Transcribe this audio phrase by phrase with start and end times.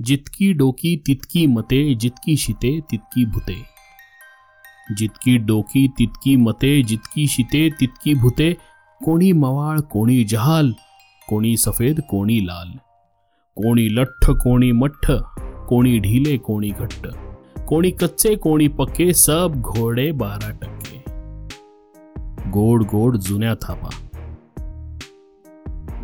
[0.00, 3.56] जितकी डोकी तितकी मते, जितकी शिते तितकी भूते।
[4.94, 8.56] जितकी डोकी तितकी मते, जितकी शिते तितकी भूते,
[9.04, 10.74] कोणी मवाळ, कोणी जहाल,
[11.28, 12.68] कोणी सफ़ेद, कोणी लाल।
[13.56, 15.10] कोणी लठ्ठ, कोणी मठ्ठ,
[15.68, 17.06] कोणी ढीले, कोणी घट्ट।
[17.64, 21.04] कोणी कच्चे, कोणी पक्के, सब घोडे बारा टक्के।
[22.50, 24.09] गोड गोड जुन्या थापा।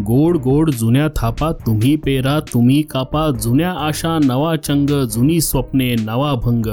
[0.01, 6.35] गोड गोड जुन्या थापा तुम्ही पेरा तुम्ही कापा जुन्या आशा नवा चंग जुनी स्वप्ने नवा
[6.35, 6.67] भंग.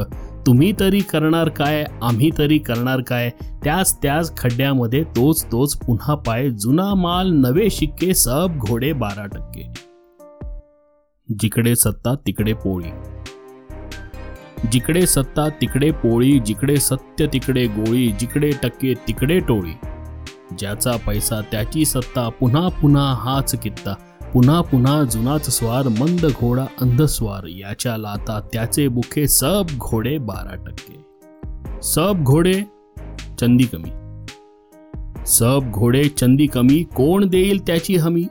[0.46, 3.30] तुम्ही तरी करणार काय आम्ही तरी करणार काय?
[3.64, 9.74] त्याच त्याच खड्ड्यामध्ये तोच तोच पुन्हा पाय जुना माल नवे शिक्के सब घोडे बारा टक्के.
[11.40, 12.92] जिकडे सत्ता तिकडे पोळी.
[14.72, 19.74] जिकडे सत्ता तिकडे पोळी जिकडे सत्य तिकडे गोळी जिकडे टक्के तिकडे टोळी.
[20.60, 23.94] ज्याचा पैसा त्याची सत्ता पुन्हा पुन्हा हाच कित्ता.
[24.34, 31.04] पुन्हा पुन्हा जुनाच स्वार मंद घोडा अंधस्वार याच्या लाता त्याचे बुखे सब घोडे बारा टक्के.
[31.82, 32.62] सब घोडे
[33.40, 33.90] चंदी कमी.
[35.26, 36.84] सब घोडे चंदी कमी.
[36.84, 38.26] कोण देईल त्याची हमी?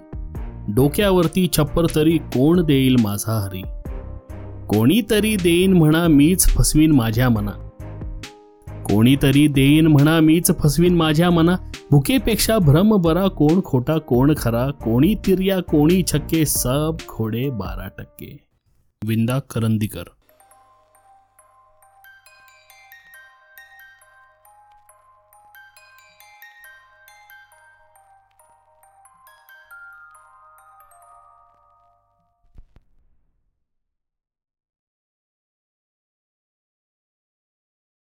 [0.68, 3.62] डोक्यावरती छप्पर तरी कोण देईल माझा हरी?
[4.66, 7.68] कोणीतरी देईन म्हणा मीच फसवीन माझ्या मना.
[8.92, 11.56] कोणीतरी देईन म्हणा मीच फसवीन माझ्या मना.
[11.90, 18.40] भुकेपेक्षा भ्रम बरा कोण खोटा कोण खरा कोणी तिर्या कोणी छक्के सब घोडे बारा टक्के.
[19.04, 20.02] विंदा करंदीकर.